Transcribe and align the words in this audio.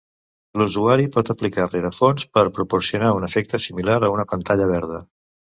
L'usuari 0.59 1.03
pot 1.15 1.29
aplicar 1.33 1.67
rerefons 1.67 2.25
per 2.39 2.45
proporcionar 2.57 3.13
un 3.19 3.29
efecte 3.31 3.63
similar 3.69 3.99
a 4.09 4.11
una 4.19 4.29
pantalla 4.33 4.73
verda. 4.77 5.05